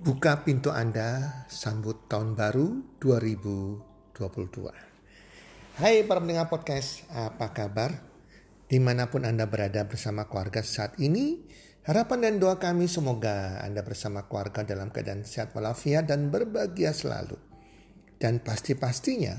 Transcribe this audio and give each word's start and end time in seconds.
Buka 0.00 0.48
pintu 0.48 0.72
Anda 0.72 1.44
sambut 1.52 2.08
tahun 2.08 2.32
baru 2.32 2.96
2022. 3.04 4.16
Hai 5.76 6.08
para 6.08 6.24
pendengar 6.24 6.48
podcast, 6.48 7.04
apa 7.12 7.52
kabar? 7.52 8.08
Di 8.64 8.80
mana 8.80 9.12
pun 9.12 9.28
Anda 9.28 9.44
berada 9.44 9.84
bersama 9.84 10.24
keluarga 10.24 10.64
saat 10.64 10.96
ini, 11.04 11.44
harapan 11.84 12.32
dan 12.32 12.40
doa 12.40 12.56
kami 12.56 12.88
semoga 12.88 13.60
Anda 13.60 13.84
bersama 13.84 14.24
keluarga 14.24 14.64
dalam 14.64 14.88
keadaan 14.88 15.28
sehat 15.28 15.52
walafiat 15.52 16.08
dan 16.08 16.32
berbahagia 16.32 16.96
selalu. 16.96 17.36
Dan 18.16 18.40
pasti-pastinya 18.40 19.36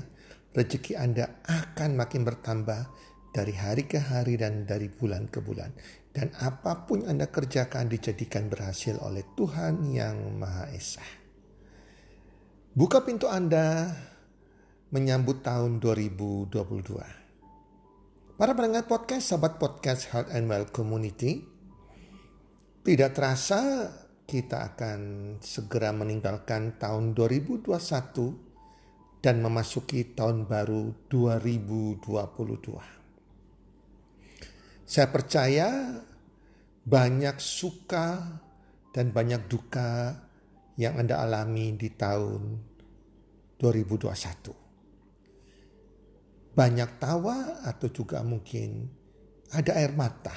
rezeki 0.54 0.94
Anda 0.94 1.42
akan 1.42 1.98
makin 1.98 2.22
bertambah 2.22 2.86
dari 3.34 3.58
hari 3.58 3.90
ke 3.90 3.98
hari 3.98 4.38
dan 4.38 4.62
dari 4.62 4.86
bulan 4.86 5.26
ke 5.26 5.42
bulan 5.42 5.74
dan 6.12 6.28
apa 6.36 6.84
pun 6.84 7.08
Anda 7.08 7.32
kerjakan 7.32 7.88
dijadikan 7.88 8.52
berhasil 8.52 9.00
oleh 9.00 9.24
Tuhan 9.32 9.88
yang 9.88 10.36
Maha 10.36 10.68
Esa. 10.76 11.00
Buka 12.72 13.00
pintu 13.04 13.28
Anda 13.28 13.96
menyambut 14.92 15.40
tahun 15.40 15.80
2022. 15.80 16.52
Para 18.36 18.52
pendengar 18.52 18.84
podcast, 18.84 19.32
sahabat 19.32 19.56
podcast 19.56 20.12
Health 20.12 20.28
and 20.32 20.48
Well 20.48 20.68
Community, 20.68 21.48
tidak 22.84 23.16
terasa 23.16 23.88
kita 24.28 24.72
akan 24.72 25.00
segera 25.40 25.92
meninggalkan 25.96 26.76
tahun 26.76 27.16
2021 27.16 27.72
dan 29.24 29.40
memasuki 29.40 30.12
tahun 30.12 30.44
baru 30.44 30.92
2022. 31.08 33.01
Saya 34.92 35.08
percaya 35.08 35.88
banyak 36.84 37.40
suka 37.40 38.28
dan 38.92 39.08
banyak 39.08 39.48
duka 39.48 40.20
yang 40.76 41.00
Anda 41.00 41.24
alami 41.24 41.72
di 41.80 41.96
tahun 41.96 42.60
2021. 43.56 46.52
Banyak 46.52 47.00
tawa 47.00 47.64
atau 47.64 47.88
juga 47.88 48.20
mungkin 48.20 48.84
ada 49.56 49.80
air 49.80 49.96
mata 49.96 50.36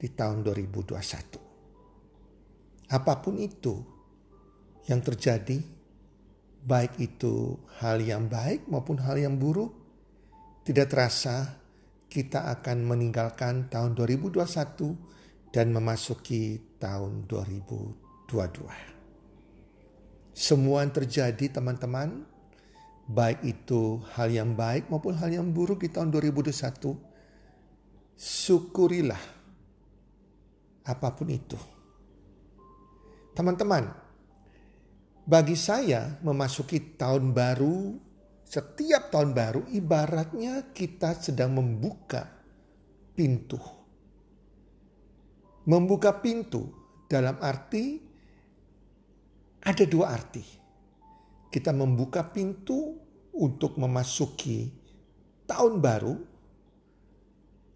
di 0.00 0.08
tahun 0.16 0.48
2021. 0.48 2.88
Apa 2.88 3.20
pun 3.20 3.36
itu 3.36 3.84
yang 4.88 5.04
terjadi, 5.04 5.60
baik 6.64 6.96
itu 6.96 7.60
hal 7.84 8.00
yang 8.00 8.32
baik 8.32 8.64
maupun 8.64 8.96
hal 9.04 9.20
yang 9.20 9.36
buruk, 9.36 9.76
tidak 10.64 10.88
terasa 10.88 11.67
kita 12.08 12.48
akan 12.58 12.88
meninggalkan 12.88 13.68
tahun 13.68 13.92
2021 13.92 15.52
dan 15.52 15.72
memasuki 15.72 16.60
tahun 16.80 17.28
2022. 17.28 18.32
Semua 20.32 20.80
yang 20.86 20.92
terjadi 20.94 21.60
teman-teman, 21.60 22.24
baik 23.08 23.44
itu 23.44 24.00
hal 24.16 24.32
yang 24.32 24.56
baik 24.56 24.88
maupun 24.88 25.16
hal 25.16 25.28
yang 25.28 25.52
buruk 25.52 25.84
di 25.84 25.92
tahun 25.92 26.08
2021, 26.12 26.96
syukurilah 28.16 29.20
apa 30.88 31.08
pun 31.12 31.28
itu. 31.28 31.60
Teman-teman, 33.36 33.84
bagi 35.28 35.60
saya 35.60 36.16
memasuki 36.24 36.96
tahun 36.96 37.36
baru 37.36 38.07
setiap 38.48 39.12
tahun 39.12 39.36
baru 39.36 39.68
ibaratnya 39.76 40.72
kita 40.72 41.20
sedang 41.20 41.60
membuka 41.60 42.24
pintu. 43.12 43.60
Membuka 45.68 46.16
pintu 46.16 46.72
dalam 47.12 47.36
arti 47.44 48.00
ada 49.60 49.84
dua 49.84 50.16
arti. 50.16 50.40
Kita 51.52 51.76
membuka 51.76 52.24
pintu 52.24 52.96
untuk 53.36 53.76
memasuki 53.76 54.72
tahun 55.44 55.84
baru, 55.84 56.16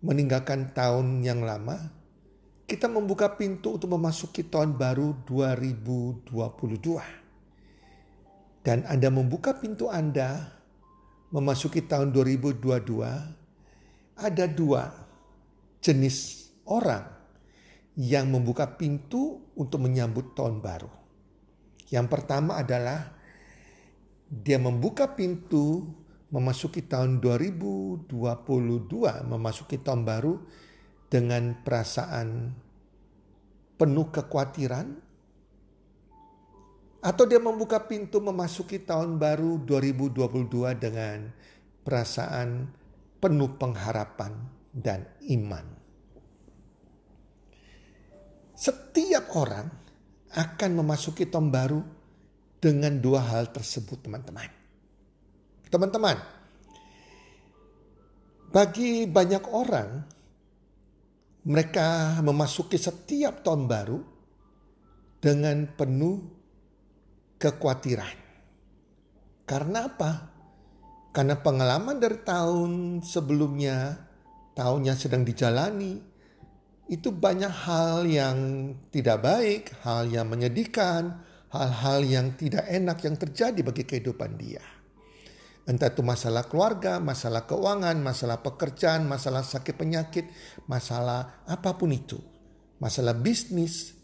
meninggalkan 0.00 0.72
tahun 0.72 1.20
yang 1.20 1.44
lama. 1.44 2.00
Kita 2.64 2.88
membuka 2.88 3.36
pintu 3.36 3.76
untuk 3.76 3.92
memasuki 3.92 4.48
tahun 4.48 4.80
baru 4.80 5.20
2022. 5.28 6.32
Dan 8.64 8.88
Anda 8.88 9.12
membuka 9.12 9.52
pintu 9.60 9.92
Anda 9.92 10.61
memasuki 11.32 11.80
tahun 11.82 12.12
2022, 12.12 12.60
ada 14.20 14.44
dua 14.46 14.92
jenis 15.80 16.48
orang 16.68 17.08
yang 17.96 18.28
membuka 18.28 18.68
pintu 18.78 19.40
untuk 19.56 19.82
menyambut 19.84 20.36
tahun 20.36 20.60
baru. 20.60 20.92
Yang 21.92 22.06
pertama 22.08 22.60
adalah 22.60 23.16
dia 24.32 24.56
membuka 24.56 25.12
pintu 25.12 25.92
memasuki 26.32 26.80
tahun 26.80 27.20
2022, 27.20 28.08
memasuki 29.28 29.76
tahun 29.76 30.08
baru 30.08 30.40
dengan 31.12 31.60
perasaan 31.60 32.56
penuh 33.76 34.08
kekhawatiran, 34.08 34.96
atau 37.02 37.26
dia 37.26 37.42
membuka 37.42 37.82
pintu 37.82 38.22
memasuki 38.22 38.78
tahun 38.78 39.18
baru 39.18 39.58
2022 39.66 40.78
dengan 40.78 41.34
perasaan 41.82 42.70
penuh 43.18 43.50
pengharapan 43.58 44.32
dan 44.70 45.10
iman. 45.34 45.66
Setiap 48.54 49.34
orang 49.34 49.66
akan 50.30 50.70
memasuki 50.78 51.26
tahun 51.26 51.50
baru 51.50 51.82
dengan 52.62 52.94
dua 53.02 53.18
hal 53.26 53.50
tersebut 53.50 54.06
teman-teman. 54.06 54.46
Teman-teman, 55.66 56.16
bagi 58.54 59.10
banyak 59.10 59.44
orang 59.50 59.90
mereka 61.42 62.20
memasuki 62.22 62.78
setiap 62.78 63.42
tahun 63.42 63.66
baru 63.66 63.98
dengan 65.18 65.66
penuh 65.74 66.41
kekhawatiran. 67.42 68.16
Karena 69.42 69.90
apa? 69.90 70.10
Karena 71.10 71.34
pengalaman 71.34 71.98
dari 71.98 72.22
tahun 72.22 73.02
sebelumnya, 73.02 73.98
tahun 74.54 74.86
yang 74.86 74.96
sedang 74.96 75.26
dijalani, 75.26 75.98
itu 76.86 77.10
banyak 77.10 77.50
hal 77.50 78.06
yang 78.06 78.38
tidak 78.94 79.18
baik, 79.20 79.74
hal 79.82 80.06
yang 80.06 80.30
menyedihkan, 80.30 81.20
hal-hal 81.52 82.00
yang 82.06 82.32
tidak 82.38 82.64
enak 82.64 82.98
yang 83.04 83.16
terjadi 83.18 83.60
bagi 83.60 83.84
kehidupan 83.84 84.40
dia. 84.40 84.62
Entah 85.62 85.92
itu 85.92 86.02
masalah 86.02 86.48
keluarga, 86.48 86.98
masalah 86.98 87.44
keuangan, 87.44 87.94
masalah 88.00 88.40
pekerjaan, 88.40 89.06
masalah 89.06 89.44
sakit 89.46 89.76
penyakit, 89.78 90.26
masalah 90.66 91.44
apa 91.44 91.76
pun 91.76 91.92
itu. 91.92 92.18
Masalah 92.82 93.14
bisnis, 93.14 93.94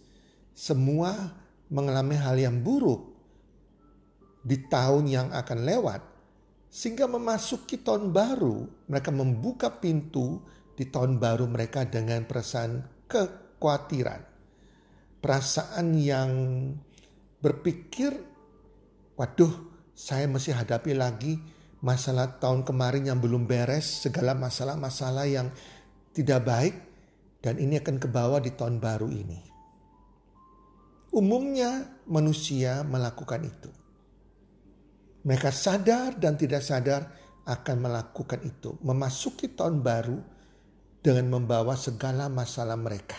semua 0.55 1.35
mengalami 1.73 2.15
hal 2.15 2.37
yang 2.39 2.63
buruk 2.63 3.08
di 4.49 4.65
tahun 4.65 5.05
yang 5.05 5.29
akan 5.29 5.59
lewat. 5.69 6.01
Sehingga 6.73 7.05
memasuki 7.05 7.85
tahun 7.85 8.09
baru, 8.09 8.89
mereka 8.89 9.13
membuka 9.13 9.69
pintu 9.69 10.41
di 10.73 10.89
tahun 10.89 11.21
baru 11.21 11.45
mereka 11.45 11.85
dengan 11.85 12.25
perasaan 12.25 13.05
kekhawatiran. 13.05 14.25
Perasaan 15.21 15.87
yang 16.01 16.31
berpikir, 17.45 18.17
waduh 19.21 19.53
saya 19.93 20.25
mesti 20.31 20.55
hadapi 20.55 20.95
lagi 20.97 21.37
masalah 21.83 22.39
tahun 22.39 22.63
kemarin 22.63 23.11
yang 23.11 23.19
belum 23.19 23.47
beres, 23.47 24.07
segala 24.07 24.35
masalah-masalah 24.35 25.27
yang 25.27 25.51
tidak 26.15 26.43
baik, 26.47 26.75
dan 27.43 27.59
ini 27.59 27.79
akan 27.79 27.97
kebawa 28.03 28.43
di 28.43 28.55
tahun 28.55 28.83
baru 28.83 29.09
ini. 29.11 29.41
Umumnya 31.15 32.03
manusia 32.07 32.85
melakukan 32.85 33.43
itu. 33.47 33.71
Mereka 35.27 35.51
sadar 35.51 36.15
dan 36.19 36.39
tidak 36.39 36.63
sadar 36.63 37.09
akan 37.49 37.77
melakukan 37.81 38.45
itu. 38.45 38.77
Memasuki 38.85 39.51
tahun 39.51 39.83
baru 39.83 40.19
dengan 41.01 41.41
membawa 41.41 41.75
segala 41.75 42.29
masalah 42.29 42.77
mereka. 42.77 43.19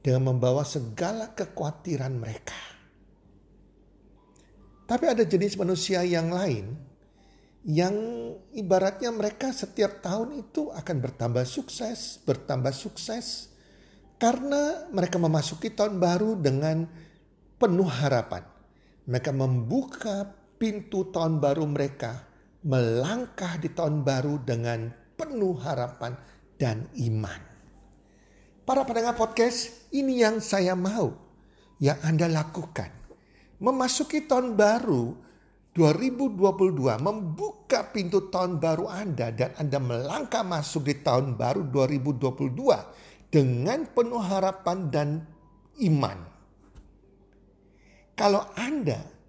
Dengan 0.00 0.34
membawa 0.34 0.64
segala 0.64 1.32
kekhawatiran 1.32 2.12
mereka. 2.16 2.56
Tapi 4.90 5.06
ada 5.06 5.22
jenis 5.22 5.54
manusia 5.54 6.02
yang 6.02 6.34
lain 6.34 6.74
yang 7.62 7.94
ibaratnya 8.56 9.12
mereka 9.12 9.52
setiap 9.52 10.00
tahun 10.00 10.48
itu 10.48 10.72
akan 10.72 10.96
bertambah 10.98 11.44
sukses, 11.44 12.18
bertambah 12.24 12.72
sukses 12.72 13.52
karena 14.16 14.88
mereka 14.88 15.20
memasuki 15.20 15.68
tahun 15.72 16.00
baru 16.00 16.40
dengan 16.40 16.88
penuh 17.60 17.88
harapan. 17.88 18.44
Mereka 19.04 19.30
membuka 19.36 20.39
pintu 20.60 21.08
tahun 21.08 21.40
baru 21.40 21.64
mereka 21.64 22.28
melangkah 22.68 23.56
di 23.56 23.72
tahun 23.72 24.04
baru 24.04 24.44
dengan 24.44 24.92
penuh 25.16 25.56
harapan 25.56 26.12
dan 26.60 26.84
iman. 27.00 27.40
Para 28.68 28.84
pendengar 28.84 29.16
podcast, 29.16 29.88
ini 29.88 30.20
yang 30.20 30.44
saya 30.44 30.76
mau 30.76 31.16
yang 31.80 31.96
Anda 32.04 32.28
lakukan. 32.28 33.00
memasuki 33.60 34.24
tahun 34.24 34.56
baru 34.56 35.12
2022 35.76 36.96
membuka 36.96 37.92
pintu 37.92 38.32
tahun 38.32 38.56
baru 38.56 38.88
Anda 38.88 39.28
dan 39.36 39.52
Anda 39.60 39.76
melangkah 39.76 40.40
masuk 40.40 40.88
di 40.88 40.96
tahun 41.04 41.36
baru 41.36 41.68
2022 41.68 43.28
dengan 43.28 43.84
penuh 43.92 44.24
harapan 44.24 44.78
dan 44.88 45.08
iman. 45.84 46.18
Kalau 48.16 48.48
Anda 48.56 49.19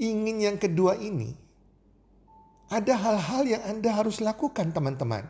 ingin 0.00 0.40
yang 0.40 0.56
kedua 0.56 0.96
ini, 0.96 1.36
ada 2.72 2.96
hal-hal 2.96 3.44
yang 3.44 3.62
Anda 3.68 3.92
harus 3.92 4.24
lakukan 4.24 4.72
teman-teman. 4.72 5.28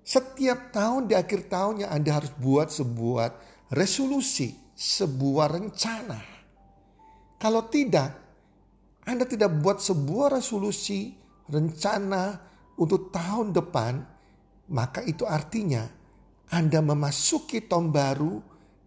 Setiap 0.00 0.72
tahun 0.72 1.12
di 1.12 1.14
akhir 1.14 1.52
tahunnya 1.52 1.92
Anda 1.92 2.16
harus 2.16 2.32
buat 2.40 2.72
sebuah 2.72 3.36
resolusi, 3.68 4.56
sebuah 4.72 5.60
rencana. 5.60 6.18
Kalau 7.36 7.68
tidak, 7.68 8.20
anda 9.10 9.24
tidak 9.24 9.50
buat 9.58 9.80
sebuah 9.80 10.38
resolusi, 10.38 11.10
rencana 11.48 12.38
untuk 12.78 13.10
tahun 13.10 13.50
depan, 13.50 13.98
maka 14.70 15.02
itu 15.02 15.26
artinya 15.26 15.82
Anda 16.52 16.78
memasuki 16.78 17.64
tahun 17.64 17.90
baru 17.90 18.38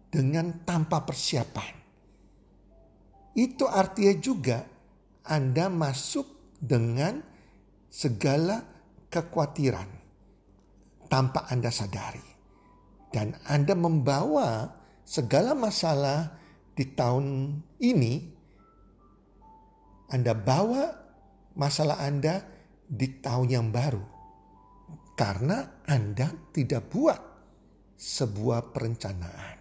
dengan 0.08 0.64
tanpa 0.64 1.04
persiapan. 1.04 1.82
Itu 3.34 3.66
artinya 3.66 4.14
juga 4.16 4.58
Anda 5.24 5.72
masuk 5.72 6.56
dengan 6.60 7.24
segala 7.88 8.64
kekhawatiran 9.08 9.88
tanpa 11.08 11.48
Anda 11.48 11.72
sadari. 11.72 12.24
Dan 13.08 13.36
Anda 13.46 13.78
membawa 13.78 14.68
segala 15.06 15.54
masalah 15.54 16.34
di 16.74 16.84
tahun 16.92 17.56
ini 17.78 18.34
anda 20.14 20.30
bawa 20.30 20.94
masalah 21.56 21.98
Anda 21.98 22.44
di 22.84 23.18
tahun 23.18 23.48
yang 23.48 23.66
baru. 23.74 24.04
Karena 25.18 25.82
Anda 25.90 26.30
tidak 26.54 26.90
buat 26.90 27.18
sebuah 27.98 28.74
perencanaan. 28.74 29.58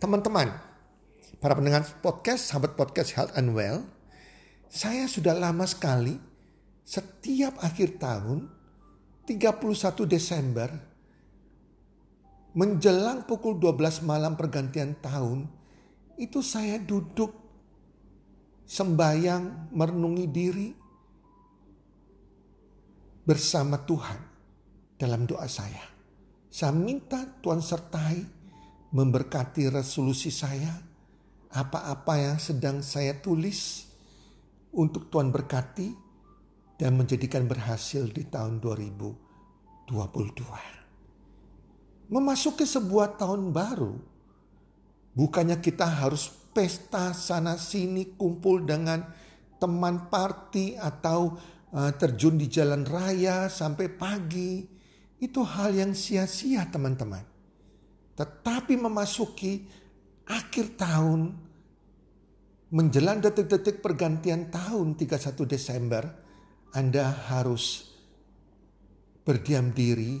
Teman-teman, 0.00 0.48
para 1.40 1.56
pendengar 1.56 1.84
podcast, 2.04 2.52
sahabat 2.52 2.72
podcast 2.72 3.16
Health 3.16 3.32
and 3.36 3.56
Well, 3.56 3.88
saya 4.66 5.06
sudah 5.06 5.34
lama 5.36 5.64
sekali 5.66 6.14
setiap 6.86 7.58
akhir 7.62 7.98
tahun 7.98 8.46
31 9.26 10.06
Desember 10.06 10.70
menjelang 12.56 13.28
pukul 13.28 13.58
12 13.58 14.06
malam 14.06 14.38
pergantian 14.38 14.96
tahun 15.02 15.44
itu 16.16 16.40
saya 16.40 16.80
duduk 16.80 17.46
sembayang, 18.66 19.70
merenungi 19.70 20.26
diri 20.26 20.68
bersama 23.22 23.78
Tuhan 23.78 24.20
dalam 24.98 25.22
doa 25.28 25.46
saya. 25.46 25.84
Saya 26.50 26.72
minta 26.74 27.22
Tuhan 27.44 27.62
sertai 27.62 28.18
memberkati 28.90 29.68
resolusi 29.70 30.32
saya, 30.32 30.72
apa-apa 31.52 32.14
yang 32.16 32.38
sedang 32.40 32.80
saya 32.80 33.18
tulis 33.20 33.85
untuk 34.74 35.10
Tuhan 35.12 35.30
berkati 35.30 36.06
dan 36.76 36.96
menjadikan 36.96 37.48
berhasil 37.48 38.04
di 38.12 38.24
tahun 38.28 38.60
2022. 38.60 39.92
Memasuki 42.06 42.62
sebuah 42.62 43.18
tahun 43.18 43.50
baru, 43.50 43.98
bukannya 45.16 45.58
kita 45.58 45.84
harus 45.84 46.30
pesta 46.54 47.10
sana 47.16 47.58
sini 47.58 48.14
kumpul 48.14 48.62
dengan 48.62 49.02
teman 49.56 50.06
party 50.12 50.76
atau 50.76 51.34
uh, 51.72 51.92
terjun 51.96 52.38
di 52.38 52.46
jalan 52.46 52.84
raya 52.86 53.50
sampai 53.50 53.90
pagi. 53.90 54.64
Itu 55.16 55.42
hal 55.48 55.72
yang 55.72 55.96
sia-sia 55.96 56.68
teman-teman. 56.68 57.24
Tetapi 58.20 58.76
memasuki 58.76 59.64
akhir 60.28 60.76
tahun 60.76 61.45
menjelang 62.66 63.22
detik-detik 63.22 63.78
pergantian 63.78 64.50
tahun 64.50 64.98
31 64.98 65.46
Desember, 65.46 66.02
Anda 66.74 67.14
harus 67.30 67.94
berdiam 69.22 69.70
diri, 69.70 70.18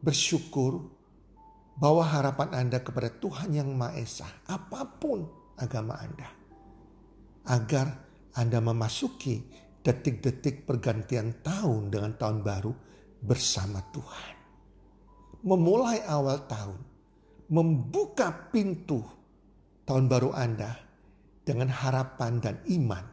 bersyukur, 0.00 0.96
Bawa 1.76 2.08
harapan 2.08 2.56
Anda 2.56 2.80
kepada 2.80 3.12
Tuhan 3.12 3.52
yang 3.52 3.68
Maha 3.76 4.00
Esa, 4.00 4.24
apa 4.48 4.88
pun 4.96 5.28
agama 5.60 6.00
Anda. 6.00 6.24
Agar 7.52 7.92
Anda 8.32 8.64
memasuki 8.64 9.44
detik-detik 9.84 10.64
pergantian 10.64 11.44
tahun 11.44 11.92
dengan 11.92 12.16
tahun 12.16 12.40
baru 12.40 12.72
bersama 13.20 13.84
Tuhan. 13.92 14.34
Memulai 15.44 16.00
awal 16.08 16.48
tahun, 16.48 16.80
membuka 17.52 18.32
pintu 18.48 19.04
tahun 19.84 20.08
baru 20.08 20.32
Anda 20.32 20.85
dengan 21.46 21.70
harapan 21.70 22.42
dan 22.42 22.58
iman 22.66 23.06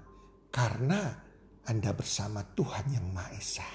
karena 0.49 1.21
Anda 1.69 1.93
bersama 1.93 2.41
Tuhan 2.41 2.89
yang 2.89 3.13
Maha 3.13 3.37
Esa. 3.37 3.69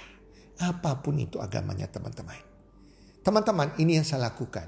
Apa 0.58 0.99
pun 0.99 1.14
itu 1.22 1.38
agamanya 1.38 1.87
teman-teman. 1.87 2.37
Teman-teman 3.22 3.78
ini 3.78 4.02
yang 4.02 4.05
saya 4.05 4.26
lakukan. 4.28 4.66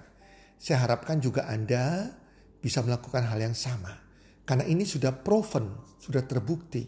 Saya 0.56 0.86
harapkan 0.86 1.18
juga 1.18 1.50
Anda 1.50 2.14
bisa 2.62 2.86
melakukan 2.86 3.26
hal 3.26 3.42
yang 3.42 3.58
sama. 3.58 3.90
Karena 4.46 4.64
ini 4.70 4.86
sudah 4.86 5.10
proven, 5.10 5.74
sudah 5.98 6.22
terbukti 6.22 6.86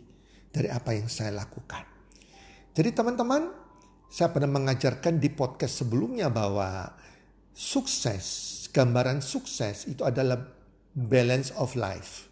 dari 0.49 0.71
apa 0.71 0.95
yang 0.95 1.11
saya 1.11 1.35
lakukan. 1.35 1.83
Jadi 2.73 2.91
teman-teman, 2.95 3.53
saya 4.09 4.33
pernah 4.33 4.49
mengajarkan 4.49 5.21
di 5.21 5.29
podcast 5.29 5.85
sebelumnya 5.85 6.33
bahwa 6.33 6.97
sukses, 7.53 8.25
gambaran 8.73 9.21
sukses 9.21 9.85
itu 9.89 10.05
adalah 10.05 10.41
balance 10.97 11.53
of 11.57 11.77
life. 11.77 12.32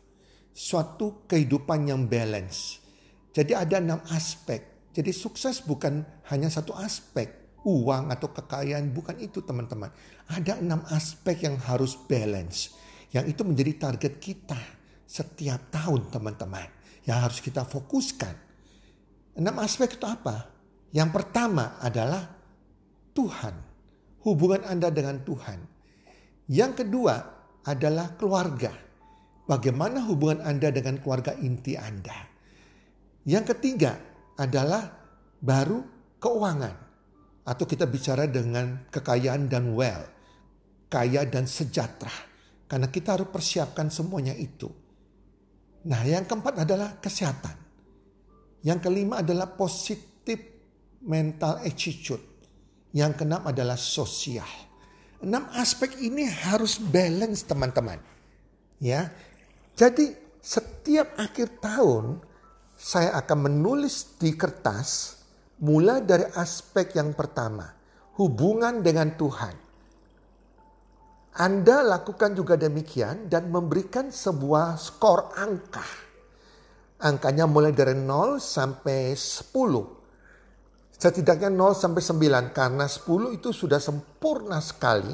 Suatu 0.50 1.25
kehidupan 1.31 1.88
yang 1.88 2.06
balance. 2.11 2.82
Jadi 3.31 3.55
ada 3.55 3.79
enam 3.79 4.00
aspek. 4.11 4.91
Jadi 4.91 5.14
sukses 5.14 5.62
bukan 5.62 6.02
hanya 6.35 6.50
satu 6.50 6.75
aspek 6.75 7.41
uang 7.64 8.08
atau 8.08 8.32
kekayaan 8.32 8.91
bukan 8.91 9.20
itu 9.20 9.44
teman-teman. 9.44 9.93
Ada 10.31 10.58
enam 10.58 10.82
aspek 10.91 11.47
yang 11.47 11.56
harus 11.61 11.94
balance. 11.94 12.75
Yang 13.11 13.37
itu 13.37 13.42
menjadi 13.42 13.73
target 13.76 14.14
kita 14.23 14.61
setiap 15.04 15.71
tahun 15.71 16.11
teman-teman. 16.11 16.69
Yang 17.04 17.19
harus 17.19 17.38
kita 17.42 17.62
fokuskan. 17.66 18.35
Enam 19.38 19.57
aspek 19.62 19.95
itu 19.95 20.07
apa? 20.07 20.50
Yang 20.90 21.11
pertama 21.14 21.78
adalah 21.78 22.26
Tuhan. 23.14 23.54
Hubungan 24.26 24.66
Anda 24.69 24.92
dengan 24.92 25.23
Tuhan. 25.25 25.59
Yang 26.50 26.85
kedua 26.85 27.14
adalah 27.64 28.19
keluarga. 28.19 28.89
Bagaimana 29.50 30.07
hubungan 30.07 30.47
Anda 30.47 30.71
dengan 30.71 31.02
keluarga 31.02 31.35
inti 31.35 31.75
Anda. 31.75 32.14
Yang 33.26 33.50
ketiga 33.50 33.99
adalah 34.38 34.87
baru 35.42 35.83
keuangan 36.23 36.75
atau 37.42 37.64
kita 37.66 37.90
bicara 37.90 38.30
dengan 38.30 38.87
kekayaan 38.95 39.50
dan 39.50 39.75
well, 39.75 40.07
kaya 40.87 41.26
dan 41.26 41.50
sejahtera. 41.50 42.30
Karena 42.71 42.87
kita 42.87 43.19
harus 43.19 43.26
persiapkan 43.26 43.90
semuanya 43.90 44.38
itu. 44.38 44.71
Nah 45.90 45.99
yang 46.07 46.30
keempat 46.30 46.62
adalah 46.62 47.02
kesehatan. 47.02 47.59
Yang 48.62 48.87
kelima 48.87 49.19
adalah 49.19 49.50
positif 49.50 50.38
mental 51.02 51.59
attitude. 51.66 52.23
Yang 52.95 53.19
keenam 53.19 53.42
adalah 53.42 53.75
sosial. 53.75 54.47
Enam 55.26 55.50
aspek 55.59 55.99
ini 55.99 56.23
harus 56.23 56.78
balance 56.78 57.42
teman-teman. 57.42 57.99
Ya. 58.78 59.11
Jadi 59.80 60.12
setiap 60.44 61.16
akhir 61.16 61.56
tahun 61.64 62.20
saya 62.76 63.16
akan 63.16 63.49
menulis 63.49 64.20
di 64.20 64.37
kertas 64.37 65.20
Mulai 65.60 66.00
dari 66.08 66.25
aspek 66.25 66.96
yang 66.96 67.12
pertama, 67.12 67.68
hubungan 68.16 68.80
dengan 68.80 69.12
Tuhan. 69.12 69.52
Anda 71.37 71.84
lakukan 71.84 72.32
juga 72.32 72.56
demikian 72.56 73.28
dan 73.28 73.52
memberikan 73.52 74.08
sebuah 74.08 74.80
skor 74.80 75.37
angka. 75.37 75.84
Angkanya 77.04 77.44
mulai 77.44 77.76
dari 77.76 77.92
0 77.92 78.40
sampai 78.40 79.12
10. 79.12 79.52
Setidaknya 80.96 81.52
0 81.52 81.76
sampai 81.76 82.00
9 82.00 82.56
karena 82.56 82.88
10 82.88 83.37
itu 83.37 83.52
sudah 83.52 83.84
sempurna 83.84 84.64
sekali 84.64 85.12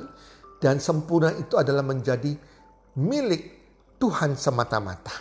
dan 0.63 0.79
sempurna 0.79 1.35
itu 1.35 1.59
adalah 1.59 1.83
menjadi 1.83 2.39
milik 3.03 3.56
Tuhan 3.97 4.37
semata-mata. 4.37 5.13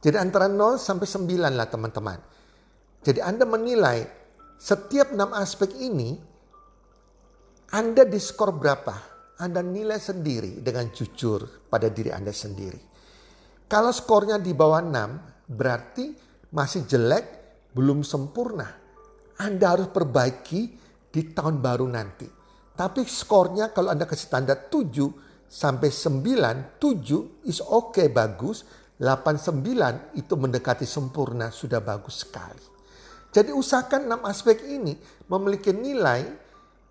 Jadi 0.00 0.16
antara 0.18 0.46
0 0.46 0.78
sampai 0.78 1.06
9 1.06 1.58
lah 1.58 1.66
teman-teman. 1.66 2.18
Jadi 3.02 3.18
Anda 3.22 3.42
menilai 3.46 4.06
setiap 4.58 5.14
enam 5.14 5.34
aspek 5.34 5.74
ini, 5.78 6.14
Anda 7.74 8.06
diskor 8.06 8.54
berapa? 8.54 8.94
Anda 9.36 9.60
nilai 9.60 10.00
sendiri 10.00 10.64
dengan 10.64 10.88
jujur 10.94 11.68
pada 11.68 11.92
diri 11.92 12.08
Anda 12.08 12.32
sendiri. 12.32 12.80
Kalau 13.66 13.90
skornya 13.90 14.38
di 14.38 14.54
bawah 14.54 14.80
6 14.80 15.50
berarti 15.50 16.14
masih 16.54 16.86
jelek, 16.86 17.24
belum 17.74 18.00
sempurna. 18.06 18.64
Anda 19.36 19.76
harus 19.76 19.92
perbaiki 19.92 20.60
di 21.12 21.22
tahun 21.34 21.60
baru 21.60 21.84
nanti. 21.90 22.24
Tapi 22.72 23.04
skornya 23.04 23.74
kalau 23.74 23.92
Anda 23.92 24.08
kasih 24.08 24.28
tanda 24.32 24.56
7 24.56 25.25
sampai 25.46 25.90
9, 25.90 26.78
7 26.82 27.46
is 27.46 27.62
oke 27.62 27.94
okay, 27.94 28.10
bagus. 28.10 28.66
8, 28.96 29.52
9 29.52 30.16
itu 30.16 30.34
mendekati 30.34 30.88
sempurna 30.88 31.52
sudah 31.52 31.84
bagus 31.84 32.24
sekali. 32.24 32.64
Jadi 33.28 33.52
usahakan 33.52 34.08
6 34.08 34.32
aspek 34.32 34.64
ini 34.64 34.96
memiliki 35.28 35.76
nilai 35.76 36.24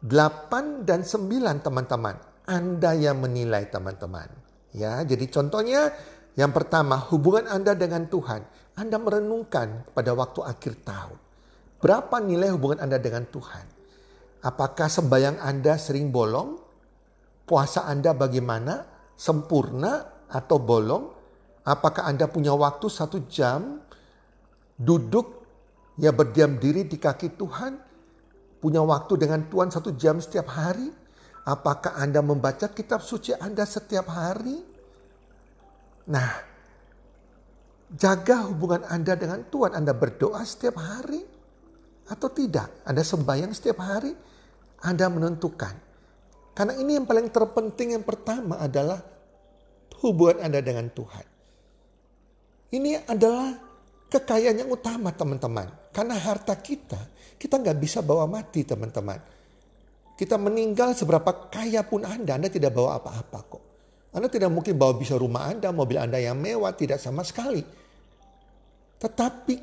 8 0.05 0.85
dan 0.85 1.01
9 1.01 1.65
teman-teman. 1.65 2.15
Anda 2.45 2.93
yang 2.93 3.25
menilai 3.25 3.65
teman-teman. 3.73 4.29
Ya, 4.69 5.01
jadi 5.01 5.25
contohnya 5.33 5.89
yang 6.37 6.53
pertama 6.53 7.01
hubungan 7.09 7.49
Anda 7.49 7.73
dengan 7.73 8.05
Tuhan. 8.05 8.45
Anda 8.77 8.99
merenungkan 9.01 9.89
pada 9.95 10.13
waktu 10.13 10.45
akhir 10.45 10.83
tahun. 10.85 11.17
Berapa 11.81 12.21
nilai 12.21 12.53
hubungan 12.53 12.83
Anda 12.83 13.01
dengan 13.01 13.25
Tuhan? 13.25 13.65
Apakah 14.45 14.85
sembahyang 14.91 15.41
Anda 15.41 15.79
sering 15.79 16.13
bolong? 16.13 16.64
Puasa 17.45 17.85
Anda 17.85 18.17
bagaimana? 18.17 18.83
Sempurna 19.15 20.25
atau 20.27 20.57
bolong? 20.57 21.05
Apakah 21.65 22.09
Anda 22.09 22.25
punya 22.29 22.53
waktu 22.53 22.89
satu 22.89 23.25
jam 23.29 23.81
duduk 24.75 25.45
ya 25.97 26.11
berdiam 26.11 26.57
diri 26.57 26.89
di 26.89 26.97
kaki 26.97 27.37
Tuhan? 27.37 27.73
Punya 28.59 28.81
waktu 28.81 29.13
dengan 29.21 29.45
Tuhan 29.45 29.69
satu 29.69 29.93
jam 29.93 30.17
setiap 30.17 30.49
hari? 30.49 30.89
Apakah 31.45 32.01
Anda 32.01 32.25
membaca 32.25 32.65
kitab 32.73 33.05
suci 33.05 33.37
Anda 33.37 33.61
setiap 33.69 34.09
hari? 34.09 34.57
Nah, 36.09 36.29
jaga 37.93 38.49
hubungan 38.49 38.85
Anda 38.89 39.13
dengan 39.13 39.45
Tuhan. 39.45 39.77
Anda 39.77 39.93
berdoa 39.93 40.41
setiap 40.41 40.81
hari 40.81 41.21
atau 42.09 42.29
tidak? 42.33 42.85
Anda 42.89 43.05
sembahyang 43.05 43.53
setiap 43.53 43.77
hari? 43.81 44.13
Anda 44.81 45.09
menentukan. 45.09 45.94
Karena 46.55 46.73
ini 46.79 46.95
yang 46.95 47.03
paling 47.03 47.27
terpenting 47.35 47.99
yang 47.99 48.05
pertama 48.07 48.55
adalah 48.63 49.03
hubungan 49.99 50.39
Anda 50.39 50.63
dengan 50.63 50.87
Tuhan. 50.87 51.25
Ini 52.71 53.11
adalah 53.11 53.59
kekayaan 54.07 54.63
yang 54.63 54.71
utama 54.71 55.11
teman-teman. 55.11 55.91
Karena 55.91 56.15
harta 56.15 56.55
kita, 56.55 56.99
kita 57.35 57.59
nggak 57.59 57.77
bisa 57.79 57.99
bawa 57.99 58.23
mati 58.23 58.63
teman-teman. 58.63 59.19
Kita 60.15 60.39
meninggal 60.39 60.95
seberapa 60.95 61.51
kaya 61.51 61.83
pun 61.83 62.07
Anda, 62.07 62.39
Anda 62.39 62.47
tidak 62.47 62.71
bawa 62.71 63.03
apa-apa 63.03 63.39
kok. 63.51 63.63
Anda 64.15 64.31
tidak 64.31 64.47
mungkin 64.47 64.79
bawa 64.79 64.95
bisa 64.95 65.19
rumah 65.19 65.51
Anda, 65.51 65.75
mobil 65.75 65.99
Anda 65.99 66.23
yang 66.23 66.39
mewah, 66.39 66.71
tidak 66.71 67.03
sama 67.03 67.27
sekali. 67.27 67.59
Tetapi 68.95 69.55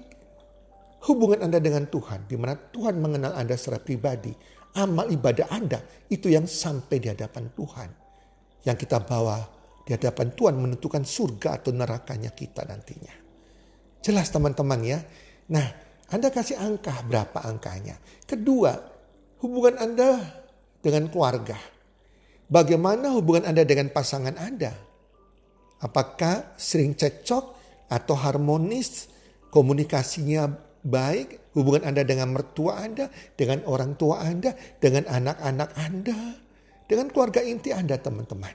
hubungan 1.09 1.41
Anda 1.49 1.57
dengan 1.57 1.89
Tuhan, 1.89 2.29
di 2.29 2.37
mana 2.37 2.53
Tuhan 2.53 3.01
mengenal 3.01 3.33
Anda 3.33 3.57
secara 3.57 3.81
pribadi, 3.81 4.37
amal 4.77 5.09
ibadah 5.09 5.49
Anda 5.53 5.81
itu 6.09 6.33
yang 6.33 6.49
sampai 6.49 6.97
di 7.01 7.09
hadapan 7.13 7.53
Tuhan. 7.53 7.91
Yang 8.63 8.87
kita 8.87 9.03
bawa 9.03 9.43
di 9.83 9.91
hadapan 9.93 10.31
Tuhan 10.33 10.55
menentukan 10.57 11.03
surga 11.03 11.59
atau 11.61 11.75
nerakanya 11.75 12.31
kita 12.31 12.63
nantinya. 12.63 13.15
Jelas 14.03 14.31
teman-teman 14.31 14.81
ya. 14.83 14.99
Nah, 15.51 15.67
Anda 16.11 16.31
kasih 16.31 16.59
angka 16.59 17.03
berapa 17.07 17.43
angkanya. 17.43 17.99
Kedua, 18.27 18.75
hubungan 19.43 19.79
Anda 19.79 20.23
dengan 20.83 21.11
keluarga. 21.11 21.59
Bagaimana 22.47 23.15
hubungan 23.17 23.49
Anda 23.49 23.65
dengan 23.67 23.91
pasangan 23.91 24.37
Anda? 24.39 24.75
Apakah 25.83 26.55
sering 26.55 26.95
cekcok 26.95 27.45
atau 27.91 28.15
harmonis, 28.15 29.11
komunikasinya 29.51 30.72
baik, 30.83 31.55
hubungan 31.55 31.87
Anda 31.87 32.03
dengan 32.03 32.35
mertua 32.35 32.83
Anda, 32.83 33.07
dengan 33.39 33.63
orang 33.67 33.95
tua 33.95 34.23
Anda, 34.23 34.55
dengan 34.83 35.07
anak-anak 35.07 35.71
Anda, 35.79 36.19
dengan 36.91 37.07
keluarga 37.11 37.41
inti 37.43 37.71
Anda 37.71 37.99
teman-teman. 37.99 38.55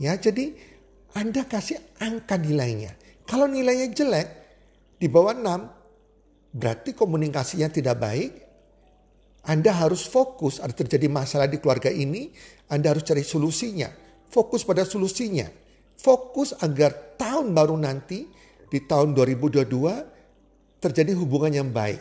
Ya, 0.00 0.16
jadi 0.16 0.52
Anda 1.16 1.44
kasih 1.44 1.80
angka 2.00 2.36
nilainya. 2.40 2.96
Kalau 3.28 3.48
nilainya 3.48 3.92
jelek, 3.92 4.28
di 4.96 5.08
bawah 5.12 5.36
6, 5.36 6.56
berarti 6.56 6.96
komunikasinya 6.96 7.68
tidak 7.68 7.96
baik. 8.00 8.32
Anda 9.46 9.70
harus 9.76 10.08
fokus, 10.08 10.58
ada 10.58 10.74
terjadi 10.74 11.06
masalah 11.06 11.46
di 11.46 11.62
keluarga 11.62 11.92
ini, 11.92 12.32
Anda 12.66 12.96
harus 12.96 13.06
cari 13.06 13.22
solusinya. 13.22 13.92
Fokus 14.26 14.66
pada 14.66 14.82
solusinya. 14.82 15.46
Fokus 15.96 16.52
agar 16.58 17.16
tahun 17.16 17.54
baru 17.54 17.78
nanti, 17.78 18.26
di 18.66 18.78
tahun 18.82 19.14
2022, 19.14 20.15
terjadi 20.86 21.18
hubungan 21.18 21.52
yang 21.52 21.68
baik 21.74 21.98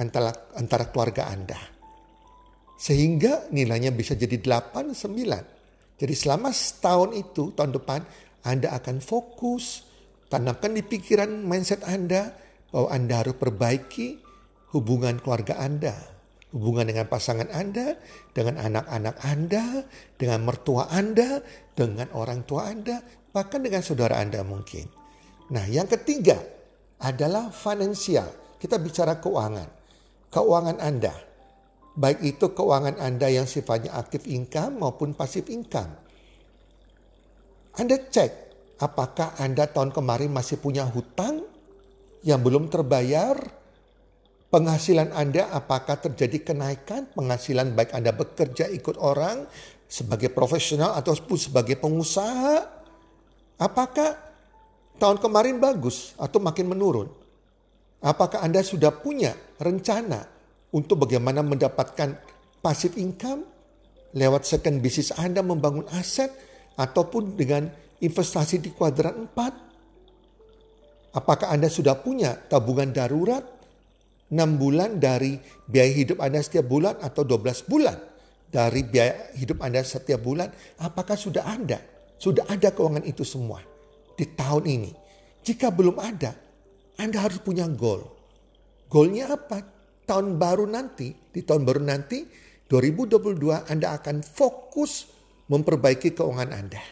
antara, 0.00 0.32
antara 0.56 0.88
keluarga 0.88 1.28
Anda. 1.28 1.60
Sehingga 2.80 3.52
nilainya 3.52 3.92
bisa 3.92 4.16
jadi 4.16 4.40
8, 4.40 4.96
9. 4.96 6.00
Jadi 6.00 6.14
selama 6.16 6.48
setahun 6.48 7.12
itu 7.12 7.52
tahun 7.52 7.76
depan 7.76 8.00
Anda 8.40 8.72
akan 8.80 9.04
fokus, 9.04 9.84
tanamkan 10.32 10.72
di 10.72 10.80
pikiran 10.80 11.28
mindset 11.44 11.84
Anda 11.84 12.32
bahwa 12.72 12.88
Anda 12.88 13.14
harus 13.20 13.36
perbaiki 13.36 14.16
hubungan 14.72 15.20
keluarga 15.20 15.60
Anda, 15.60 15.92
hubungan 16.56 16.88
dengan 16.88 17.04
pasangan 17.12 17.52
Anda, 17.52 18.00
dengan 18.32 18.56
anak-anak 18.56 19.16
Anda, 19.20 19.64
dengan 20.16 20.40
mertua 20.48 20.88
Anda, 20.88 21.44
dengan 21.76 22.08
orang 22.16 22.48
tua 22.48 22.72
Anda, 22.72 23.04
bahkan 23.28 23.60
dengan 23.60 23.84
saudara 23.84 24.16
Anda 24.24 24.40
mungkin. 24.40 24.88
Nah, 25.52 25.68
yang 25.68 25.84
ketiga 25.90 26.40
adalah 27.00 27.48
finansial. 27.48 28.28
Kita 28.60 28.76
bicara 28.76 29.16
keuangan. 29.16 29.68
Keuangan 30.30 30.78
Anda 30.78 31.30
Baik 32.00 32.22
itu 32.22 32.46
keuangan 32.54 33.02
Anda 33.02 33.26
yang 33.28 33.50
sifatnya 33.50 33.98
aktif 33.98 34.24
income 34.30 34.78
maupun 34.78 35.10
pasif 35.12 35.50
income. 35.50 35.90
Anda 37.74 37.98
cek 37.98 38.32
apakah 38.78 39.34
Anda 39.42 39.66
tahun 39.66 39.90
kemarin 39.90 40.30
masih 40.30 40.62
punya 40.62 40.86
hutang 40.86 41.42
yang 42.22 42.40
belum 42.40 42.70
terbayar. 42.70 43.36
Penghasilan 44.50 45.14
Anda 45.14 45.50
apakah 45.54 45.98
terjadi 45.98 46.54
kenaikan 46.54 47.10
penghasilan 47.14 47.74
baik 47.74 47.94
Anda 47.94 48.10
bekerja 48.14 48.66
ikut 48.70 48.98
orang 48.98 49.46
sebagai 49.86 50.30
profesional 50.30 50.94
ataupun 50.98 51.38
sebagai 51.38 51.78
pengusaha. 51.78 52.66
Apakah 53.62 54.29
tahun 55.00 55.16
kemarin 55.16 55.56
bagus 55.56 56.12
atau 56.20 56.36
makin 56.36 56.68
menurun? 56.68 57.08
Apakah 58.04 58.44
Anda 58.44 58.60
sudah 58.60 58.92
punya 58.92 59.32
rencana 59.56 60.20
untuk 60.76 61.08
bagaimana 61.08 61.40
mendapatkan 61.40 62.20
passive 62.60 63.00
income 63.00 63.44
lewat 64.12 64.44
second 64.44 64.84
business 64.84 65.16
Anda 65.16 65.40
membangun 65.40 65.88
aset 65.96 66.30
ataupun 66.76 67.36
dengan 67.36 67.68
investasi 68.00 68.60
di 68.60 68.70
kuadran 68.72 69.28
4. 69.28 71.16
Apakah 71.16 71.50
Anda 71.52 71.68
sudah 71.68 71.98
punya 72.00 72.38
tabungan 72.48 72.94
darurat 72.94 73.42
6 74.30 74.36
bulan 74.56 75.02
dari 75.02 75.36
biaya 75.66 75.92
hidup 75.92 76.22
Anda 76.22 76.40
setiap 76.40 76.70
bulan 76.70 77.02
atau 77.02 77.26
12 77.26 77.66
bulan 77.66 77.98
dari 78.48 78.86
biaya 78.86 79.34
hidup 79.36 79.58
Anda 79.60 79.82
setiap 79.82 80.22
bulan? 80.22 80.48
Apakah 80.80 81.18
sudah 81.18 81.44
ada? 81.44 81.82
Sudah 82.20 82.46
ada 82.46 82.70
keuangan 82.70 83.04
itu 83.04 83.24
semua 83.26 83.60
di 84.20 84.28
tahun 84.36 84.64
ini. 84.68 84.92
Jika 85.40 85.72
belum 85.72 85.96
ada, 85.96 86.36
Anda 87.00 87.24
harus 87.24 87.40
punya 87.40 87.64
goal. 87.64 88.04
Goalnya 88.92 89.32
apa? 89.32 89.80
tahun 90.10 90.42
baru 90.42 90.66
nanti, 90.66 91.14
di 91.14 91.46
tahun 91.46 91.62
baru 91.62 91.86
nanti 91.86 92.26
2022 92.66 93.70
Anda 93.70 93.94
akan 93.94 94.26
fokus 94.26 95.06
memperbaiki 95.46 96.18
keuangan 96.18 96.50
Anda. 96.50 96.82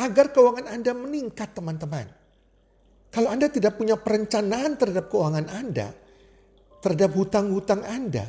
Agar 0.00 0.32
keuangan 0.32 0.64
Anda 0.64 0.96
meningkat 0.96 1.52
teman-teman. 1.52 2.08
Kalau 3.12 3.28
Anda 3.28 3.52
tidak 3.52 3.76
punya 3.76 4.00
perencanaan 4.00 4.80
terhadap 4.80 5.12
keuangan 5.12 5.44
Anda, 5.52 5.92
terhadap 6.80 7.12
hutang-hutang 7.12 7.84
Anda, 7.84 8.24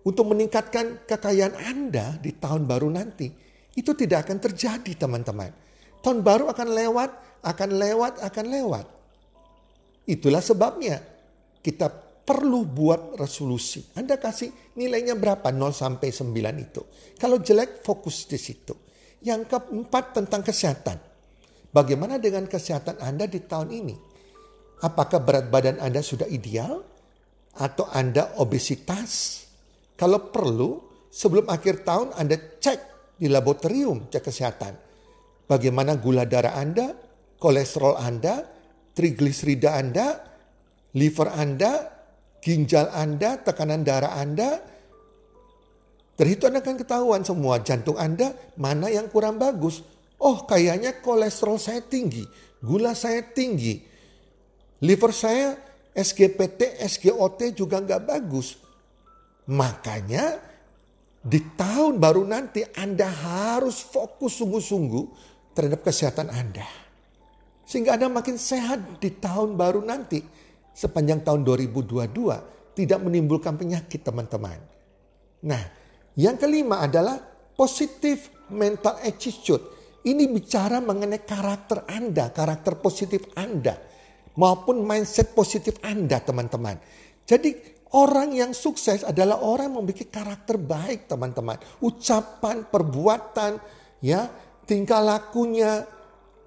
untuk 0.00 0.32
meningkatkan 0.32 1.04
kekayaan 1.04 1.60
Anda 1.60 2.16
di 2.16 2.32
tahun 2.32 2.64
baru 2.64 2.88
nanti, 2.88 3.28
itu 3.76 3.92
tidak 3.92 4.24
akan 4.24 4.40
terjadi 4.40 4.92
teman-teman. 4.96 5.52
Tahun 6.00 6.20
baru 6.24 6.48
akan 6.48 6.68
lewat, 6.72 7.10
akan 7.44 7.70
lewat, 7.76 8.12
akan 8.24 8.46
lewat. 8.48 8.86
Itulah 10.08 10.40
sebabnya 10.40 10.98
kita 11.60 11.92
perlu 12.24 12.64
buat 12.64 13.20
resolusi. 13.20 13.84
Anda 13.98 14.16
kasih 14.16 14.76
nilainya 14.78 15.18
berapa? 15.18 15.52
0 15.52 15.74
sampai 15.74 16.08
9 16.08 16.30
itu. 16.56 16.82
Kalau 17.20 17.42
jelek 17.42 17.84
fokus 17.84 18.24
di 18.30 18.38
situ. 18.40 18.72
Yang 19.20 19.52
keempat 19.52 20.16
tentang 20.16 20.40
kesehatan. 20.40 20.96
Bagaimana 21.70 22.16
dengan 22.16 22.48
kesehatan 22.48 22.98
Anda 23.04 23.28
di 23.28 23.44
tahun 23.44 23.68
ini? 23.68 23.96
Apakah 24.80 25.20
berat 25.20 25.52
badan 25.52 25.76
Anda 25.78 26.00
sudah 26.00 26.24
ideal? 26.26 26.80
Atau 27.60 27.84
Anda 27.92 28.40
obesitas? 28.40 29.44
Kalau 30.00 30.32
perlu, 30.32 30.80
sebelum 31.12 31.50
akhir 31.52 31.84
tahun 31.84 32.16
Anda 32.16 32.40
cek 32.40 32.80
di 33.20 33.28
laboratorium 33.28 34.08
cek 34.08 34.22
kesehatan. 34.24 34.89
Bagaimana 35.50 35.98
gula 35.98 36.30
darah 36.30 36.54
Anda, 36.54 36.94
kolesterol 37.34 37.98
Anda, 37.98 38.46
trigliserida 38.94 39.74
Anda, 39.74 40.22
liver 40.94 41.26
Anda, 41.34 41.90
ginjal 42.38 42.86
Anda, 42.94 43.42
tekanan 43.42 43.82
darah 43.82 44.14
Anda. 44.14 44.62
Itu 46.20 46.46
Anda 46.46 46.62
akan 46.62 46.76
ketahuan 46.78 47.26
semua 47.26 47.58
jantung 47.66 47.98
Anda 47.98 48.30
mana 48.62 48.94
yang 48.94 49.10
kurang 49.10 49.42
bagus. 49.42 49.82
Oh 50.22 50.46
kayaknya 50.46 51.02
kolesterol 51.02 51.58
saya 51.58 51.82
tinggi, 51.82 52.22
gula 52.62 52.94
saya 52.94 53.24
tinggi, 53.24 53.82
liver 54.86 55.10
saya 55.10 55.58
SGPT, 55.90 56.78
SGOT 56.78 57.58
juga 57.58 57.82
nggak 57.82 58.02
bagus. 58.06 58.54
Makanya 59.50 60.38
di 61.20 61.40
tahun 61.56 62.00
baru 62.00 62.24
nanti 62.24 62.64
Anda 62.76 63.08
harus 63.08 63.80
fokus 63.84 64.40
sungguh-sungguh 64.40 65.29
terhadap 65.54 65.84
kesehatan 65.84 66.30
Anda. 66.30 66.66
Sehingga 67.66 67.94
Anda 67.94 68.10
makin 68.10 68.34
sehat 68.34 68.98
di 68.98 69.14
tahun 69.14 69.54
baru 69.54 69.82
nanti 69.82 70.22
sepanjang 70.74 71.22
tahun 71.22 71.46
2022 71.46 72.74
tidak 72.74 72.98
menimbulkan 73.02 73.54
penyakit 73.54 74.02
teman-teman. 74.02 74.58
Nah, 75.46 75.62
yang 76.18 76.34
kelima 76.34 76.82
adalah 76.82 77.18
positif 77.54 78.30
mental 78.50 78.98
attitude. 79.04 79.62
Ini 80.00 80.32
bicara 80.32 80.80
mengenai 80.80 81.22
karakter 81.22 81.84
Anda, 81.86 82.32
karakter 82.32 82.80
positif 82.80 83.28
Anda 83.36 83.76
maupun 84.40 84.80
mindset 84.80 85.36
positif 85.36 85.76
Anda, 85.84 86.24
teman-teman. 86.24 86.80
Jadi 87.28 87.54
orang 87.92 88.32
yang 88.32 88.56
sukses 88.56 89.04
adalah 89.04 89.44
orang 89.44 89.70
yang 89.70 89.76
memiliki 89.84 90.08
karakter 90.08 90.56
baik, 90.56 91.04
teman-teman. 91.10 91.60
Ucapan, 91.84 92.64
perbuatan, 92.64 93.60
ya, 94.00 94.30
tingkah 94.70 95.02
lakunya, 95.02 95.82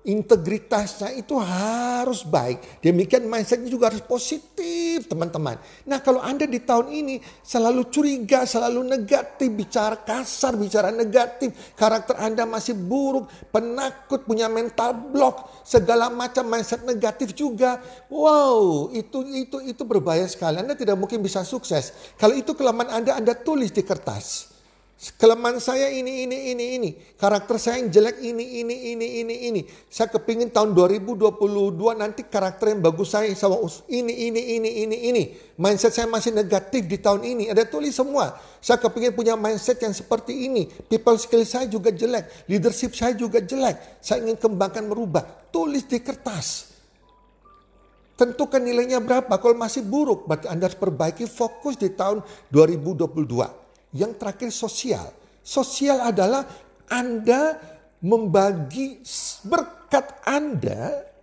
integritasnya 0.08 1.16
itu 1.16 1.36
harus 1.40 2.24
baik. 2.24 2.80
Demikian 2.80 3.28
mindsetnya 3.28 3.68
juga 3.68 3.92
harus 3.92 4.00
positif 4.00 5.08
teman-teman. 5.12 5.60
Nah 5.84 6.00
kalau 6.00 6.24
Anda 6.24 6.48
di 6.48 6.64
tahun 6.64 6.88
ini 6.88 7.20
selalu 7.44 7.92
curiga, 7.92 8.48
selalu 8.48 8.84
negatif, 8.84 9.52
bicara 9.52 10.00
kasar, 10.00 10.56
bicara 10.56 10.92
negatif. 10.92 11.76
Karakter 11.76 12.16
Anda 12.20 12.48
masih 12.48 12.80
buruk, 12.80 13.28
penakut, 13.52 14.24
punya 14.24 14.48
mental 14.48 14.96
block. 14.96 15.64
Segala 15.68 16.08
macam 16.08 16.48
mindset 16.48 16.84
negatif 16.88 17.36
juga. 17.36 17.80
Wow 18.08 18.92
itu 18.96 19.24
itu 19.36 19.58
itu 19.68 19.84
berbahaya 19.84 20.28
sekali. 20.32 20.64
Anda 20.64 20.80
tidak 20.80 20.96
mungkin 20.96 21.20
bisa 21.20 21.44
sukses. 21.44 22.16
Kalau 22.16 22.36
itu 22.36 22.56
kelemahan 22.56 23.04
Anda, 23.04 23.20
Anda 23.20 23.34
tulis 23.36 23.72
di 23.72 23.84
kertas. 23.84 24.53
Kelemahan 24.94 25.60
saya 25.60 25.92
ini, 25.92 26.24
ini, 26.24 26.56
ini, 26.56 26.66
ini. 26.80 26.90
Karakter 27.20 27.60
saya 27.60 27.84
yang 27.84 27.92
jelek 27.92 28.24
ini, 28.24 28.64
ini, 28.64 28.96
ini, 28.96 29.08
ini, 29.20 29.36
ini. 29.52 29.62
Saya 29.92 30.08
kepingin 30.08 30.48
tahun 30.48 30.72
2022 30.72 31.44
nanti 32.00 32.24
karakter 32.24 32.72
yang 32.72 32.80
bagus 32.80 33.12
saya 33.12 33.28
sama 33.36 33.60
ini, 33.92 34.32
ini, 34.32 34.42
ini, 34.56 34.70
ini, 34.88 34.98
ini. 35.12 35.24
Mindset 35.60 35.92
saya 35.92 36.08
masih 36.08 36.32
negatif 36.32 36.88
di 36.88 37.04
tahun 37.04 37.20
ini. 37.20 37.52
Ada 37.52 37.68
tulis 37.68 37.92
semua. 37.92 38.40
Saya 38.64 38.80
kepingin 38.80 39.12
punya 39.12 39.36
mindset 39.36 39.76
yang 39.84 39.92
seperti 39.92 40.48
ini. 40.48 40.72
People 40.72 41.20
skill 41.20 41.44
saya 41.44 41.68
juga 41.68 41.92
jelek. 41.92 42.48
Leadership 42.48 42.96
saya 42.96 43.12
juga 43.12 43.44
jelek. 43.44 44.00
Saya 44.00 44.24
ingin 44.24 44.40
kembangkan 44.40 44.88
merubah. 44.88 45.26
Tulis 45.52 45.84
di 45.84 46.00
kertas. 46.00 46.72
Tentukan 48.16 48.64
nilainya 48.64 49.04
berapa. 49.04 49.36
Kalau 49.36 49.58
masih 49.58 49.84
buruk, 49.84 50.32
berarti 50.32 50.48
Anda 50.48 50.72
harus 50.72 50.80
perbaiki 50.80 51.28
fokus 51.28 51.76
di 51.76 51.92
tahun 51.92 52.24
2022. 52.54 53.63
Yang 53.94 54.12
terakhir 54.18 54.50
sosial. 54.50 55.06
Sosial 55.40 56.02
adalah 56.02 56.44
Anda 56.90 57.58
membagi 58.04 59.00
berkat 59.48 60.26
Anda 60.28 61.14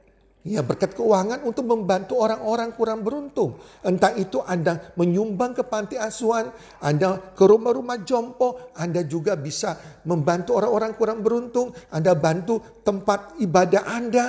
Ya 0.40 0.64
berkat 0.64 0.96
keuangan 0.96 1.44
untuk 1.44 1.68
membantu 1.68 2.16
orang-orang 2.16 2.72
kurang 2.72 3.04
beruntung. 3.04 3.60
Entah 3.84 4.16
itu 4.16 4.40
Anda 4.40 4.88
menyumbang 4.96 5.52
ke 5.52 5.68
panti 5.68 6.00
asuhan, 6.00 6.48
Anda 6.80 7.36
ke 7.36 7.44
rumah-rumah 7.44 8.00
jompo, 8.08 8.72
Anda 8.72 9.04
juga 9.04 9.36
bisa 9.36 10.00
membantu 10.08 10.56
orang-orang 10.56 10.96
kurang 10.96 11.20
beruntung, 11.20 11.76
Anda 11.92 12.16
bantu 12.16 12.80
tempat 12.80 13.36
ibadah 13.36 13.84
Anda. 13.84 14.26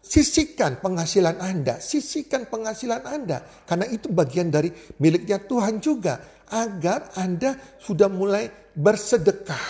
Sisihkan 0.00 0.78
penghasilan 0.80 1.42
Anda, 1.42 1.82
sisihkan 1.82 2.46
penghasilan 2.46 3.02
Anda. 3.04 3.42
Karena 3.66 3.90
itu 3.90 4.06
bagian 4.06 4.54
dari 4.54 4.70
miliknya 5.02 5.42
Tuhan 5.42 5.82
juga 5.82 6.39
agar 6.50 7.14
Anda 7.16 7.56
sudah 7.78 8.10
mulai 8.10 8.50
bersedekah, 8.74 9.66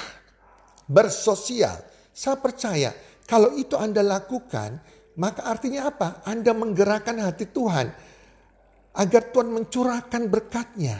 bersosial. 0.88 1.76
Saya 2.10 2.36
percaya 2.36 2.90
kalau 3.30 3.54
itu 3.54 3.78
Anda 3.78 4.02
lakukan, 4.02 4.82
maka 5.20 5.46
artinya 5.46 5.86
apa? 5.86 6.24
Anda 6.26 6.50
menggerakkan 6.50 7.20
hati 7.22 7.46
Tuhan 7.46 7.86
agar 8.96 9.22
Tuhan 9.30 9.48
mencurahkan 9.54 10.22
berkatnya. 10.26 10.98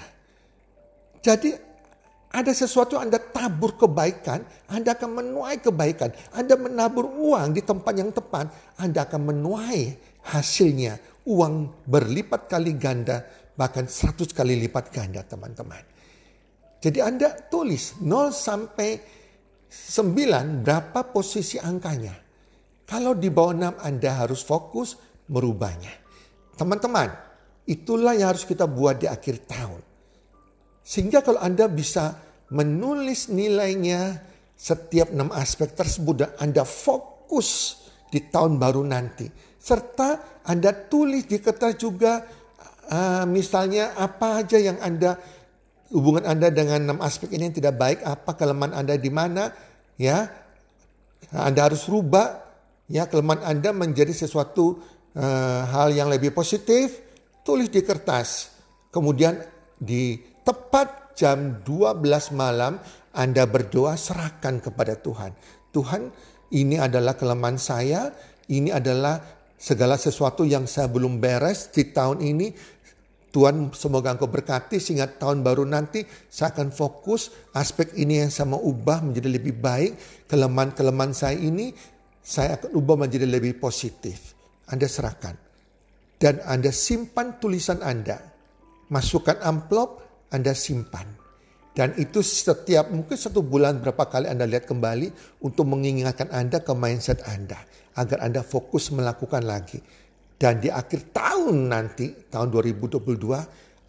Jadi 1.21 1.53
ada 2.31 2.53
sesuatu 2.55 2.95
Anda 2.95 3.19
tabur 3.19 3.75
kebaikan, 3.75 4.47
Anda 4.71 4.95
akan 4.95 5.11
menuai 5.19 5.59
kebaikan. 5.59 6.15
Anda 6.31 6.55
menabur 6.55 7.11
uang 7.11 7.59
di 7.59 7.63
tempat 7.67 7.95
yang 7.99 8.15
tepat, 8.15 8.47
Anda 8.79 9.03
akan 9.03 9.35
menuai 9.35 9.99
hasilnya. 10.31 11.27
Uang 11.27 11.85
berlipat 11.85 12.47
kali 12.47 12.79
ganda 12.79 13.27
bahkan 13.61 13.85
100 13.85 14.33
kali 14.33 14.57
lipat 14.57 14.89
ganda 14.89 15.21
teman-teman. 15.21 15.85
Jadi 16.81 16.97
Anda 17.05 17.37
tulis 17.37 18.01
0 18.01 18.33
sampai 18.33 18.97
9 19.69 20.65
berapa 20.65 21.01
posisi 21.13 21.61
angkanya. 21.61 22.17
Kalau 22.89 23.13
di 23.13 23.29
bawah 23.29 23.77
6 23.77 23.85
Anda 23.85 24.25
harus 24.25 24.41
fokus 24.41 24.97
merubahnya. 25.29 25.93
Teman-teman, 26.57 27.13
itulah 27.69 28.17
yang 28.17 28.33
harus 28.33 28.49
kita 28.49 28.65
buat 28.65 28.97
di 28.97 29.13
akhir 29.13 29.45
tahun. 29.45 29.85
Sehingga 30.81 31.21
kalau 31.21 31.45
Anda 31.45 31.69
bisa 31.69 32.17
menulis 32.57 33.29
nilainya 33.29 34.25
setiap 34.57 35.13
enam 35.13 35.29
aspek 35.37 35.77
tersebut 35.77 36.15
dan 36.17 36.33
Anda 36.41 36.65
fokus 36.65 37.77
di 38.09 38.25
tahun 38.25 38.57
baru 38.57 38.89
nanti. 38.89 39.29
Serta 39.61 40.41
Anda 40.49 40.73
tulis 40.73 41.29
di 41.29 41.37
kertas 41.37 41.77
juga 41.77 42.40
uh, 42.91 43.25
misalnya 43.25 43.95
apa 43.97 44.43
aja 44.45 44.59
yang 44.59 44.77
Anda 44.83 45.17
hubungan 45.95 46.27
Anda 46.27 46.51
dengan 46.51 46.91
enam 46.91 46.99
aspek 47.01 47.31
ini 47.33 47.51
yang 47.51 47.57
tidak 47.57 47.75
baik, 47.79 48.03
apa 48.03 48.35
kelemahan 48.35 48.75
Anda 48.75 48.95
di 48.99 49.11
mana, 49.11 49.55
ya. 49.97 50.27
Anda 51.31 51.71
harus 51.71 51.87
rubah 51.87 52.43
ya 52.91 53.07
kelemahan 53.07 53.47
Anda 53.47 53.71
menjadi 53.71 54.11
sesuatu 54.11 54.83
uh, 55.15 55.63
hal 55.71 55.95
yang 55.95 56.11
lebih 56.11 56.35
positif, 56.35 56.99
tulis 57.47 57.71
di 57.71 57.81
kertas. 57.87 58.59
Kemudian 58.91 59.39
di 59.79 60.19
tepat 60.43 61.15
jam 61.15 61.63
12 61.63 62.03
malam 62.35 62.83
Anda 63.15 63.47
berdoa 63.47 63.95
serahkan 63.95 64.59
kepada 64.59 64.99
Tuhan. 64.99 65.31
Tuhan, 65.71 66.11
ini 66.51 66.83
adalah 66.83 67.15
kelemahan 67.15 67.59
saya, 67.59 68.11
ini 68.51 68.75
adalah 68.75 69.23
segala 69.61 69.95
sesuatu 70.01 70.43
yang 70.43 70.65
saya 70.65 70.91
belum 70.91 71.21
beres 71.23 71.71
di 71.71 71.93
tahun 71.93 72.25
ini 72.25 72.51
Tuhan 73.31 73.71
semoga 73.71 74.11
engkau 74.11 74.27
berkati 74.27 74.83
sehingga 74.83 75.07
tahun 75.07 75.47
baru 75.47 75.63
nanti 75.63 76.03
saya 76.27 76.51
akan 76.51 76.75
fokus 76.75 77.31
aspek 77.55 77.95
ini 77.95 78.27
yang 78.27 78.31
saya 78.31 78.51
mau 78.51 78.59
ubah 78.59 79.07
menjadi 79.07 79.31
lebih 79.31 79.55
baik. 79.63 80.27
Kelemahan-kelemahan 80.27 81.15
saya 81.15 81.39
ini 81.39 81.71
saya 82.19 82.59
akan 82.59 82.75
ubah 82.75 83.07
menjadi 83.07 83.31
lebih 83.31 83.63
positif. 83.63 84.35
Anda 84.67 84.91
serahkan. 84.91 85.35
Dan 86.19 86.43
Anda 86.43 86.75
simpan 86.75 87.39
tulisan 87.39 87.87
Anda. 87.87 88.19
Masukkan 88.91 89.39
amplop, 89.47 90.03
Anda 90.35 90.51
simpan. 90.51 91.07
Dan 91.71 91.95
itu 92.03 92.27
setiap 92.27 92.91
mungkin 92.91 93.15
satu 93.15 93.47
bulan 93.47 93.79
berapa 93.79 94.11
kali 94.11 94.27
Anda 94.27 94.43
lihat 94.43 94.67
kembali 94.67 95.39
untuk 95.47 95.71
mengingatkan 95.71 96.35
Anda 96.35 96.67
ke 96.67 96.75
mindset 96.75 97.23
Anda. 97.31 97.63
Agar 97.95 98.27
Anda 98.27 98.43
fokus 98.43 98.91
melakukan 98.91 99.47
lagi 99.47 99.79
dan 100.41 100.57
di 100.57 100.73
akhir 100.73 101.13
tahun 101.13 101.69
nanti, 101.69 102.33
tahun 102.33 102.49
2022, 102.49 103.05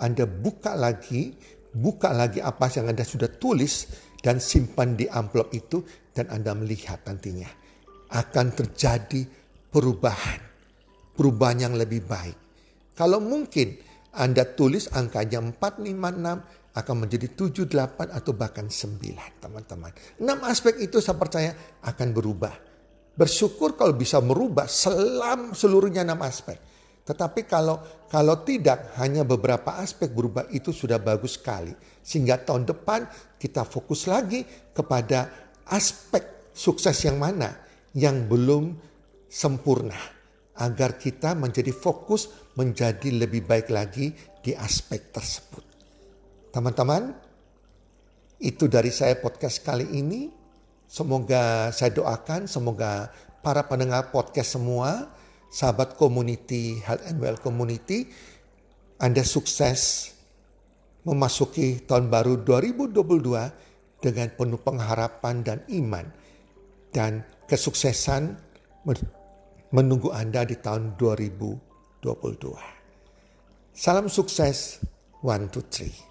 Anda 0.03 0.27
buka 0.27 0.75
lagi, 0.75 1.31
buka 1.71 2.11
lagi 2.11 2.43
apa 2.43 2.67
yang 2.75 2.91
Anda 2.91 3.07
sudah 3.07 3.31
tulis 3.31 3.87
dan 4.19 4.43
simpan 4.43 4.99
di 4.99 5.07
amplop 5.07 5.55
itu 5.55 5.79
dan 6.11 6.27
Anda 6.27 6.51
melihat 6.51 7.07
nantinya. 7.07 7.47
Akan 8.11 8.51
terjadi 8.51 9.23
perubahan. 9.71 10.43
Perubahan 11.15 11.71
yang 11.71 11.79
lebih 11.79 12.03
baik. 12.03 12.35
Kalau 12.99 13.23
mungkin 13.23 13.79
Anda 14.11 14.43
tulis 14.43 14.91
angkanya 14.91 15.39
456 15.39 16.75
akan 16.75 16.95
menjadi 16.99 17.31
78 17.31 18.11
atau 18.11 18.31
bahkan 18.35 18.67
9 18.67 19.39
teman-teman. 19.39 19.91
6 20.19 20.51
aspek 20.51 20.83
itu 20.83 20.99
saya 20.99 21.15
percaya 21.15 21.55
akan 21.79 22.11
berubah 22.11 22.70
Bersyukur 23.21 23.77
kalau 23.77 23.93
bisa 23.93 24.17
merubah 24.17 24.65
selam 24.65 25.53
seluruhnya 25.53 26.01
enam 26.01 26.25
aspek. 26.25 26.57
Tetapi 27.05 27.45
kalau 27.45 27.77
kalau 28.09 28.41
tidak 28.41 28.97
hanya 28.97 29.21
beberapa 29.21 29.77
aspek 29.77 30.09
berubah 30.09 30.49
itu 30.49 30.73
sudah 30.73 30.97
bagus 30.97 31.37
sekali. 31.37 31.69
Sehingga 32.01 32.41
tahun 32.41 32.65
depan 32.65 33.05
kita 33.37 33.61
fokus 33.69 34.09
lagi 34.09 34.41
kepada 34.73 35.29
aspek 35.69 36.49
sukses 36.49 36.97
yang 37.05 37.21
mana 37.21 37.61
yang 37.93 38.25
belum 38.25 38.73
sempurna 39.29 40.01
agar 40.57 40.97
kita 40.97 41.37
menjadi 41.37 41.77
fokus 41.77 42.49
menjadi 42.57 43.21
lebih 43.21 43.45
baik 43.45 43.69
lagi 43.69 44.17
di 44.41 44.57
aspek 44.57 45.13
tersebut. 45.13 45.63
Teman-teman, 46.49 47.13
itu 48.41 48.65
dari 48.65 48.89
saya 48.89 49.13
podcast 49.21 49.61
kali 49.61 49.93
ini. 49.93 50.40
Semoga 50.91 51.71
saya 51.71 51.95
doakan, 51.95 52.51
semoga 52.51 53.15
para 53.39 53.63
pendengar 53.63 54.11
podcast 54.11 54.59
semua, 54.59 55.07
sahabat 55.47 55.95
community, 55.95 56.83
health 56.83 57.07
and 57.07 57.15
well 57.23 57.39
community, 57.39 58.11
Anda 58.99 59.23
sukses 59.23 60.11
memasuki 61.07 61.79
tahun 61.87 62.11
baru 62.11 62.43
2022 62.43 64.03
dengan 64.03 64.27
penuh 64.35 64.59
pengharapan 64.59 65.35
dan 65.47 65.63
iman 65.71 66.11
dan 66.91 67.23
kesuksesan 67.47 68.35
menunggu 69.71 70.11
Anda 70.11 70.43
di 70.43 70.59
tahun 70.59 70.99
2022. 70.99 72.03
Salam 73.71 74.11
sukses, 74.11 74.83
one, 75.23 75.47
two, 75.47 75.63
three. 75.71 76.10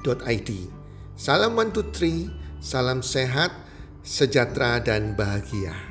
Salam 0.00 0.24
One 0.24 0.72
Salam 1.12 1.52
123, 1.76 2.32
salam 2.64 3.04
sehat, 3.04 3.52
sejahtera 4.00 4.80
dan 4.80 5.12
bahagia. 5.12 5.89